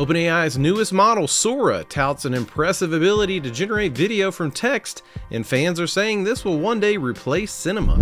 OpenAI's 0.00 0.56
newest 0.56 0.94
model, 0.94 1.28
Sora, 1.28 1.84
touts 1.84 2.24
an 2.24 2.32
impressive 2.32 2.94
ability 2.94 3.38
to 3.38 3.50
generate 3.50 3.92
video 3.92 4.30
from 4.30 4.50
text, 4.50 5.02
and 5.30 5.46
fans 5.46 5.78
are 5.78 5.86
saying 5.86 6.24
this 6.24 6.42
will 6.42 6.58
one 6.58 6.80
day 6.80 6.96
replace 6.96 7.52
cinema. 7.52 7.98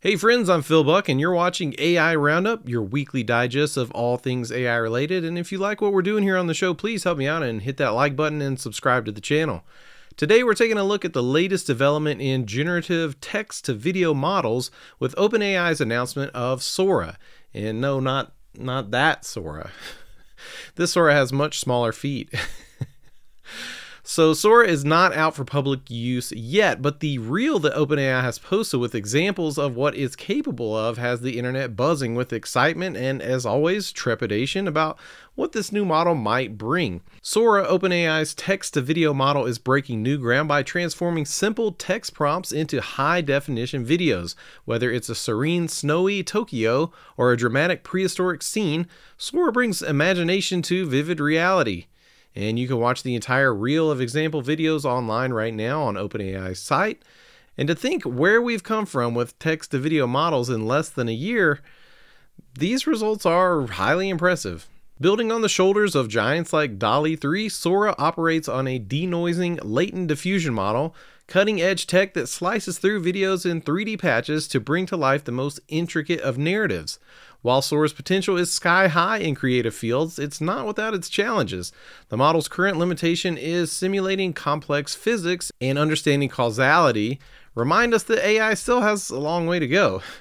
Hey 0.00 0.14
friends, 0.16 0.50
I'm 0.50 0.60
Phil 0.60 0.84
Buck, 0.84 1.08
and 1.08 1.18
you're 1.18 1.32
watching 1.32 1.74
AI 1.78 2.14
Roundup, 2.16 2.68
your 2.68 2.82
weekly 2.82 3.22
digest 3.22 3.78
of 3.78 3.90
all 3.92 4.18
things 4.18 4.52
AI 4.52 4.76
related. 4.76 5.24
And 5.24 5.38
if 5.38 5.50
you 5.50 5.56
like 5.56 5.80
what 5.80 5.94
we're 5.94 6.02
doing 6.02 6.22
here 6.22 6.36
on 6.36 6.46
the 6.46 6.52
show, 6.52 6.74
please 6.74 7.04
help 7.04 7.16
me 7.16 7.26
out 7.26 7.42
and 7.42 7.62
hit 7.62 7.78
that 7.78 7.94
like 7.94 8.14
button 8.14 8.42
and 8.42 8.60
subscribe 8.60 9.06
to 9.06 9.12
the 9.12 9.22
channel. 9.22 9.64
Today, 10.18 10.42
we're 10.42 10.52
taking 10.52 10.76
a 10.76 10.84
look 10.84 11.06
at 11.06 11.14
the 11.14 11.22
latest 11.22 11.66
development 11.66 12.20
in 12.20 12.44
generative 12.44 13.18
text 13.22 13.64
to 13.64 13.72
video 13.72 14.12
models 14.12 14.70
with 14.98 15.16
OpenAI's 15.16 15.80
announcement 15.80 16.30
of 16.34 16.62
Sora. 16.62 17.16
And 17.54 17.80
no, 17.80 17.98
not 17.98 18.34
not 18.56 18.90
that 18.90 19.24
Sora. 19.24 19.70
this 20.76 20.92
Sora 20.92 21.14
has 21.14 21.32
much 21.32 21.58
smaller 21.60 21.92
feet. 21.92 22.32
So 24.04 24.34
Sora 24.34 24.66
is 24.66 24.84
not 24.84 25.14
out 25.14 25.36
for 25.36 25.44
public 25.44 25.88
use 25.88 26.32
yet, 26.32 26.82
but 26.82 26.98
the 26.98 27.18
reel 27.18 27.60
that 27.60 27.74
OpenAI 27.74 28.20
has 28.20 28.36
posted 28.36 28.80
with 28.80 28.96
examples 28.96 29.58
of 29.58 29.76
what 29.76 29.96
it's 29.96 30.16
capable 30.16 30.76
of 30.76 30.98
has 30.98 31.20
the 31.20 31.38
internet 31.38 31.76
buzzing 31.76 32.16
with 32.16 32.32
excitement 32.32 32.96
and, 32.96 33.22
as 33.22 33.46
always, 33.46 33.92
trepidation 33.92 34.66
about 34.66 34.98
what 35.36 35.52
this 35.52 35.70
new 35.70 35.84
model 35.84 36.16
might 36.16 36.58
bring. 36.58 37.00
Sora, 37.22 37.64
OpenAI's 37.64 38.34
text 38.34 38.74
to 38.74 38.80
video 38.80 39.14
model, 39.14 39.46
is 39.46 39.60
breaking 39.60 40.02
new 40.02 40.18
ground 40.18 40.48
by 40.48 40.64
transforming 40.64 41.24
simple 41.24 41.70
text 41.70 42.12
prompts 42.12 42.50
into 42.50 42.80
high 42.80 43.20
definition 43.20 43.86
videos. 43.86 44.34
Whether 44.64 44.90
it's 44.90 45.10
a 45.10 45.14
serene, 45.14 45.68
snowy 45.68 46.24
Tokyo 46.24 46.90
or 47.16 47.30
a 47.30 47.36
dramatic 47.36 47.84
prehistoric 47.84 48.42
scene, 48.42 48.88
Sora 49.16 49.52
brings 49.52 49.80
imagination 49.80 50.60
to 50.62 50.86
vivid 50.86 51.20
reality. 51.20 51.86
And 52.34 52.58
you 52.58 52.66
can 52.66 52.78
watch 52.78 53.02
the 53.02 53.14
entire 53.14 53.54
reel 53.54 53.90
of 53.90 54.00
example 54.00 54.42
videos 54.42 54.84
online 54.84 55.32
right 55.32 55.52
now 55.52 55.82
on 55.82 55.94
OpenAI's 55.94 56.58
site. 56.58 57.02
And 57.58 57.68
to 57.68 57.74
think 57.74 58.04
where 58.04 58.40
we've 58.40 58.62
come 58.62 58.86
from 58.86 59.14
with 59.14 59.38
text 59.38 59.72
to 59.72 59.78
video 59.78 60.06
models 60.06 60.48
in 60.48 60.66
less 60.66 60.88
than 60.88 61.08
a 61.08 61.12
year, 61.12 61.60
these 62.58 62.86
results 62.86 63.26
are 63.26 63.66
highly 63.66 64.08
impressive. 64.08 64.68
Building 65.02 65.32
on 65.32 65.40
the 65.40 65.48
shoulders 65.48 65.96
of 65.96 66.06
giants 66.06 66.52
like 66.52 66.78
DALL-E 66.78 67.16
3, 67.16 67.48
Sora 67.48 67.92
operates 67.98 68.48
on 68.48 68.68
a 68.68 68.78
denoising 68.78 69.58
latent 69.60 70.06
diffusion 70.06 70.54
model, 70.54 70.94
cutting 71.26 71.60
edge 71.60 71.88
tech 71.88 72.14
that 72.14 72.28
slices 72.28 72.78
through 72.78 73.02
videos 73.02 73.44
in 73.44 73.62
3D 73.62 73.98
patches 73.98 74.46
to 74.46 74.60
bring 74.60 74.86
to 74.86 74.96
life 74.96 75.24
the 75.24 75.32
most 75.32 75.58
intricate 75.66 76.20
of 76.20 76.38
narratives. 76.38 77.00
While 77.40 77.62
Sora's 77.62 77.92
potential 77.92 78.36
is 78.36 78.52
sky 78.52 78.86
high 78.86 79.18
in 79.18 79.34
creative 79.34 79.74
fields, 79.74 80.20
it's 80.20 80.40
not 80.40 80.68
without 80.68 80.94
its 80.94 81.08
challenges. 81.08 81.72
The 82.08 82.16
model's 82.16 82.46
current 82.46 82.78
limitation 82.78 83.36
is 83.36 83.72
simulating 83.72 84.32
complex 84.32 84.94
physics 84.94 85.50
and 85.60 85.80
understanding 85.80 86.28
causality. 86.28 87.18
Remind 87.56 87.92
us 87.92 88.04
that 88.04 88.24
AI 88.24 88.54
still 88.54 88.82
has 88.82 89.10
a 89.10 89.18
long 89.18 89.48
way 89.48 89.58
to 89.58 89.66
go. 89.66 90.00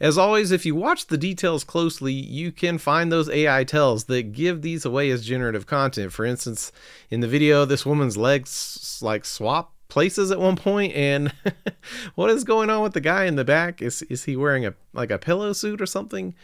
As 0.00 0.18
always, 0.18 0.50
if 0.50 0.66
you 0.66 0.74
watch 0.74 1.06
the 1.06 1.18
details 1.18 1.64
closely, 1.64 2.12
you 2.12 2.52
can 2.52 2.78
find 2.78 3.10
those 3.10 3.28
AI 3.28 3.64
tells 3.64 4.04
that 4.04 4.32
give 4.32 4.62
these 4.62 4.84
away 4.84 5.10
as 5.10 5.26
generative 5.26 5.66
content. 5.66 6.12
For 6.12 6.24
instance, 6.24 6.72
in 7.10 7.20
the 7.20 7.28
video, 7.28 7.64
this 7.64 7.86
woman's 7.86 8.16
legs 8.16 8.98
like 9.02 9.24
swap 9.24 9.74
places 9.88 10.30
at 10.30 10.38
one 10.38 10.56
point 10.56 10.94
and 10.94 11.32
what 12.14 12.28
is 12.30 12.44
going 12.44 12.68
on 12.68 12.82
with 12.82 12.92
the 12.92 13.00
guy 13.00 13.24
in 13.24 13.36
the 13.36 13.44
back? 13.44 13.80
Is 13.80 14.02
is 14.02 14.24
he 14.24 14.36
wearing 14.36 14.66
a 14.66 14.74
like 14.92 15.10
a 15.10 15.18
pillow 15.18 15.52
suit 15.52 15.80
or 15.80 15.86
something? 15.86 16.34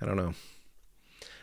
I 0.00 0.06
don't 0.06 0.16
know 0.16 0.34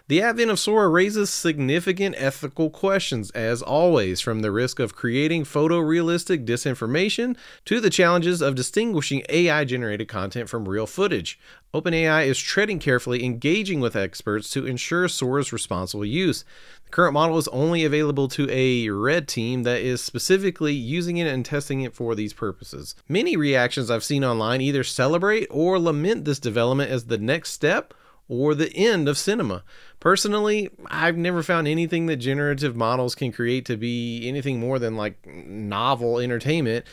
the 0.07 0.21
advent 0.21 0.49
of 0.49 0.57
Sora 0.57 0.87
raises 0.87 1.29
significant 1.29 2.15
ethical 2.17 2.69
questions, 2.69 3.29
as 3.31 3.61
always, 3.61 4.21
from 4.21 4.41
the 4.41 4.51
risk 4.51 4.79
of 4.79 4.95
creating 4.95 5.43
photorealistic 5.43 6.45
disinformation 6.45 7.35
to 7.65 7.81
the 7.81 7.89
challenges 7.89 8.41
of 8.41 8.55
distinguishing 8.55 9.23
AI 9.27 9.65
generated 9.65 10.07
content 10.07 10.47
from 10.47 10.69
real 10.69 10.87
footage. 10.87 11.37
OpenAI 11.73 12.25
is 12.25 12.39
treading 12.39 12.79
carefully, 12.79 13.25
engaging 13.25 13.81
with 13.81 13.97
experts 13.97 14.49
to 14.51 14.65
ensure 14.65 15.09
Sora's 15.09 15.51
responsible 15.51 16.05
use. 16.05 16.45
The 16.85 16.91
current 16.91 17.13
model 17.13 17.37
is 17.37 17.49
only 17.49 17.83
available 17.83 18.29
to 18.29 18.47
a 18.49 18.89
red 18.89 19.27
team 19.27 19.63
that 19.63 19.81
is 19.81 20.01
specifically 20.01 20.73
using 20.73 21.17
it 21.17 21.27
and 21.27 21.45
testing 21.45 21.81
it 21.81 21.93
for 21.93 22.15
these 22.15 22.31
purposes. 22.31 22.95
Many 23.09 23.35
reactions 23.35 23.91
I've 23.91 24.05
seen 24.05 24.23
online 24.23 24.61
either 24.61 24.85
celebrate 24.85 25.47
or 25.51 25.77
lament 25.77 26.23
this 26.23 26.39
development 26.39 26.91
as 26.91 27.07
the 27.07 27.17
next 27.17 27.51
step 27.51 27.93
or 28.29 28.53
the 28.53 28.73
end 28.75 29.07
of 29.07 29.17
cinema. 29.17 29.63
Personally, 29.99 30.69
I've 30.87 31.17
never 31.17 31.41
found 31.41 31.67
anything 31.67 32.05
that 32.07 32.17
generative 32.17 32.75
models 32.75 33.15
can 33.15 33.31
create 33.31 33.65
to 33.65 33.77
be 33.77 34.27
anything 34.27 34.59
more 34.59 34.79
than 34.79 34.95
like 34.95 35.25
novel 35.25 36.19
entertainment. 36.19 36.85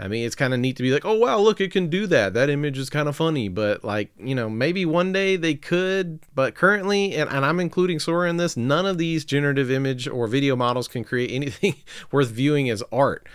I 0.00 0.08
mean, 0.08 0.24
it's 0.24 0.34
kind 0.34 0.54
of 0.54 0.60
neat 0.60 0.76
to 0.76 0.82
be 0.82 0.92
like, 0.92 1.04
oh, 1.04 1.14
wow, 1.14 1.38
look, 1.38 1.60
it 1.60 1.72
can 1.72 1.88
do 1.88 2.06
that. 2.06 2.32
That 2.32 2.48
image 2.48 2.78
is 2.78 2.88
kind 2.88 3.06
of 3.06 3.14
funny. 3.14 3.50
But, 3.50 3.84
like, 3.84 4.10
you 4.18 4.34
know, 4.34 4.48
maybe 4.48 4.86
one 4.86 5.12
day 5.12 5.36
they 5.36 5.54
could. 5.54 6.20
But 6.34 6.54
currently, 6.54 7.14
and, 7.14 7.28
and 7.28 7.44
I'm 7.44 7.60
including 7.60 7.98
Sora 8.00 8.30
in 8.30 8.38
this, 8.38 8.56
none 8.56 8.86
of 8.86 8.96
these 8.96 9.26
generative 9.26 9.70
image 9.70 10.08
or 10.08 10.26
video 10.26 10.56
models 10.56 10.88
can 10.88 11.04
create 11.04 11.30
anything 11.34 11.74
worth 12.10 12.30
viewing 12.30 12.70
as 12.70 12.82
art. 12.90 13.28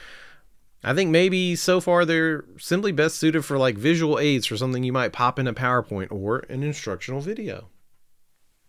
I 0.86 0.94
think 0.94 1.10
maybe 1.10 1.56
so 1.56 1.82
far 1.82 2.06
they're 2.06 2.46
simply 2.60 2.92
best 2.92 3.16
suited 3.16 3.44
for 3.44 3.58
like 3.58 3.76
visual 3.76 4.20
aids 4.20 4.46
for 4.46 4.56
something 4.56 4.84
you 4.84 4.94
might 4.94 5.14
pop 5.14 5.40
in 5.40 5.48
a 5.48 5.54
PowerPoint 5.54 6.12
or 6.12 6.46
an 6.48 6.62
instructional 6.62 7.22
video. 7.22 7.70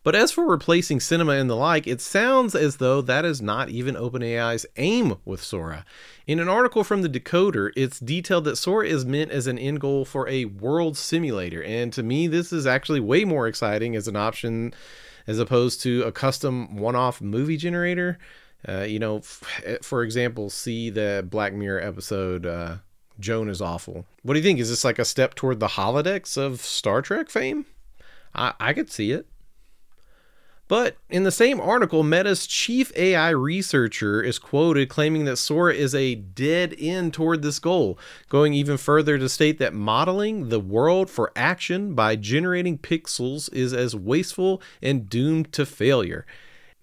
But 0.03 0.15
as 0.15 0.32
for 0.32 0.47
replacing 0.47 1.00
cinema 1.00 1.32
and 1.32 1.50
the 1.50 1.56
like, 1.56 1.87
it 1.87 2.00
sounds 2.00 2.54
as 2.54 2.77
though 2.77 3.03
that 3.03 3.27
is 3.27 3.43
not 3.43 3.69
even 3.69 3.97
OpenAI's 3.97 4.65
aim 4.77 5.16
with 5.27 5.43
Sora. 5.43 5.84
In 6.27 6.38
an 6.41 6.49
article 6.49 6.84
from 6.84 7.03
the 7.03 7.09
Decoder, 7.09 7.71
it's 7.77 8.00
detailed 8.00 8.44
that 8.44 8.56
Sora 8.56 8.87
is 8.87 9.04
meant 9.04 9.31
as 9.31 9.47
an 9.47 9.59
end 9.59 9.81
goal 9.81 10.04
for 10.04 10.27
a 10.28 10.44
world 10.47 10.97
simulator, 10.97 11.62
and 11.65 11.93
to 11.93 12.03
me, 12.03 12.28
this 12.28 12.53
is 12.53 12.66
actually 12.66 13.00
way 13.00 13.25
more 13.25 13.48
exciting 13.48 13.94
as 13.94 14.09
an 14.09 14.16
option 14.16 14.72
as 15.27 15.41
opposed 15.41 15.83
to 15.83 16.03
a 16.04 16.12
custom 16.12 16.77
one 16.77 16.94
off 16.94 17.21
movie 17.21 17.56
generator. 17.56 18.16
Uh, 18.69 18.82
you 18.82 18.99
know, 18.99 19.19
f- 19.19 19.62
eh, 19.65 19.77
for 19.82 20.03
example, 20.03 20.50
see 20.50 20.91
the 20.91 21.25
Black 21.28 21.53
Mirror 21.53 21.81
episode, 21.81 22.47
uh, 22.47 22.77
Joan 23.21 23.49
is 23.49 23.60
Awful. 23.60 24.04
What 24.22 24.34
do 24.34 24.41
you 24.41 24.44
think? 24.44 24.59
Is 24.59 24.69
this 24.69 24.84
like 24.84 24.99
a 24.99 25.04
step 25.04 25.34
toward 25.34 25.60
the 25.60 25.69
holodecks 25.69 26.37
of 26.37 26.60
Star 26.60 27.03
Trek 27.03 27.31
fame? 27.31 27.66
I, 28.34 28.54
I 28.59 28.72
could 28.72 28.91
see 28.91 29.12
it. 29.12 29.27
But 30.69 30.97
in 31.09 31.22
the 31.22 31.31
same 31.31 31.60
article, 31.60 32.03
Meta's 32.03 32.44
chief 32.44 32.91
AI 32.97 33.31
researcher 33.31 34.21
is 34.21 34.41
quoted 34.41 34.88
claiming 34.88 35.25
that 35.27 35.37
Sora 35.37 35.72
is 35.72 35.94
a 35.94 36.16
dead 36.16 36.75
end 36.77 37.15
toward 37.15 37.43
this 37.43 37.60
goal, 37.60 37.97
going 38.28 38.53
even 38.53 38.77
further 38.77 39.16
to 39.16 39.28
state 39.28 39.59
that 39.60 39.75
modeling 39.75 40.48
the 40.48 40.59
world 40.59 41.09
for 41.09 41.31
action 41.37 41.94
by 41.94 42.16
generating 42.16 42.78
pixels 42.78 43.53
is 43.53 43.72
as 43.72 43.94
wasteful 43.94 44.60
and 44.83 45.09
doomed 45.09 45.53
to 45.53 45.65
failure. 45.65 46.27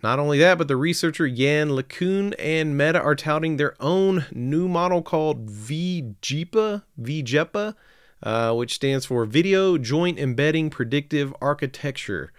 Not 0.04 0.20
only 0.20 0.38
that, 0.40 0.58
but 0.58 0.68
the 0.68 0.76
researcher 0.76 1.26
Yann 1.26 1.70
LeCun 1.70 2.36
and 2.38 2.78
Meta 2.78 3.02
are 3.02 3.16
touting 3.16 3.58
their 3.58 3.76
own 3.80 4.26
new 4.34 4.68
model 4.68 5.02
called 5.02 5.48
VJEPA, 5.48 6.84
VJEPA, 7.02 7.76
uh, 8.22 8.54
which 8.54 8.76
stands 8.76 9.06
for 9.06 9.26
Video 9.26 9.78
Joint 9.78 10.20
Embedding 10.20 10.70
Predictive 10.70 11.34
Architecture 11.42 12.32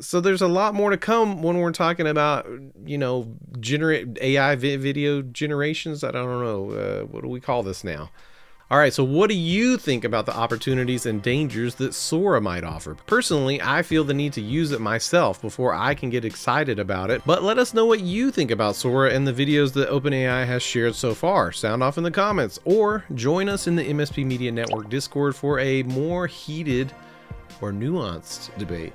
so 0.00 0.20
there's 0.20 0.42
a 0.42 0.48
lot 0.48 0.74
more 0.74 0.90
to 0.90 0.96
come 0.96 1.42
when 1.42 1.58
we're 1.58 1.72
talking 1.72 2.06
about 2.06 2.48
you 2.84 2.98
know 2.98 3.34
generate 3.60 4.18
AI 4.20 4.54
video 4.54 5.22
generations. 5.22 6.04
I 6.04 6.10
don't 6.10 6.42
know 6.42 6.70
uh, 6.70 7.06
what 7.06 7.22
do 7.22 7.28
we 7.28 7.40
call 7.40 7.62
this 7.62 7.84
now. 7.84 8.10
All 8.70 8.76
right, 8.76 8.92
so 8.92 9.02
what 9.02 9.30
do 9.30 9.34
you 9.34 9.78
think 9.78 10.04
about 10.04 10.26
the 10.26 10.36
opportunities 10.36 11.06
and 11.06 11.22
dangers 11.22 11.76
that 11.76 11.94
Sora 11.94 12.38
might 12.38 12.64
offer? 12.64 12.96
Personally, 13.06 13.62
I 13.62 13.80
feel 13.80 14.04
the 14.04 14.12
need 14.12 14.34
to 14.34 14.42
use 14.42 14.72
it 14.72 14.80
myself 14.80 15.40
before 15.40 15.72
I 15.72 15.94
can 15.94 16.10
get 16.10 16.26
excited 16.26 16.78
about 16.78 17.08
it, 17.08 17.22
but 17.24 17.42
let 17.42 17.58
us 17.58 17.72
know 17.72 17.86
what 17.86 18.00
you 18.00 18.30
think 18.30 18.50
about 18.50 18.76
Sora 18.76 19.10
and 19.10 19.26
the 19.26 19.32
videos 19.32 19.72
that 19.72 19.88
OpenAI 19.88 20.46
has 20.46 20.62
shared 20.62 20.94
so 20.94 21.14
far. 21.14 21.50
Sound 21.50 21.82
off 21.82 21.96
in 21.96 22.04
the 22.04 22.10
comments, 22.10 22.60
or 22.66 23.04
join 23.14 23.48
us 23.48 23.68
in 23.68 23.74
the 23.74 23.88
MSP 23.88 24.26
Media 24.26 24.52
Network 24.52 24.90
Discord 24.90 25.34
for 25.34 25.58
a 25.60 25.82
more 25.84 26.26
heated 26.26 26.92
or 27.62 27.72
nuanced 27.72 28.54
debate. 28.58 28.92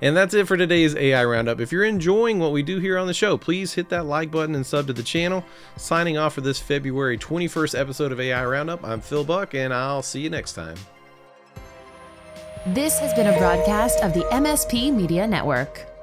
And 0.00 0.16
that's 0.16 0.34
it 0.34 0.46
for 0.46 0.56
today's 0.56 0.94
AI 0.94 1.24
Roundup. 1.24 1.60
If 1.60 1.72
you're 1.72 1.84
enjoying 1.84 2.38
what 2.38 2.52
we 2.52 2.62
do 2.62 2.78
here 2.78 2.98
on 2.98 3.06
the 3.06 3.14
show, 3.14 3.36
please 3.36 3.74
hit 3.74 3.88
that 3.90 4.06
like 4.06 4.30
button 4.30 4.54
and 4.54 4.66
sub 4.66 4.86
to 4.88 4.92
the 4.92 5.02
channel. 5.02 5.44
Signing 5.76 6.18
off 6.18 6.34
for 6.34 6.40
this 6.40 6.58
February 6.58 7.18
21st 7.18 7.78
episode 7.78 8.12
of 8.12 8.20
AI 8.20 8.44
Roundup, 8.44 8.84
I'm 8.84 9.00
Phil 9.00 9.24
Buck, 9.24 9.54
and 9.54 9.72
I'll 9.72 10.02
see 10.02 10.20
you 10.20 10.30
next 10.30 10.54
time. 10.54 10.76
This 12.68 12.98
has 12.98 13.12
been 13.14 13.26
a 13.26 13.38
broadcast 13.38 14.00
of 14.00 14.14
the 14.14 14.22
MSP 14.32 14.92
Media 14.94 15.26
Network. 15.26 15.93